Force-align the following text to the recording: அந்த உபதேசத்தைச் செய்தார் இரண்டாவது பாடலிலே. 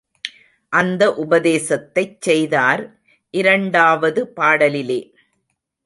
அந்த 0.73 1.03
உபதேசத்தைச் 1.17 2.17
செய்தார் 2.19 2.83
இரண்டாவது 3.33 4.33
பாடலிலே. 4.35 5.01